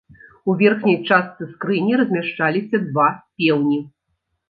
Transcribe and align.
У 0.51 0.55
верхняй 0.61 0.97
частцы 1.09 1.49
скрыні 1.53 2.01
размяшчаліся 2.03 2.83
два 2.89 3.07
пеўні. 3.37 3.83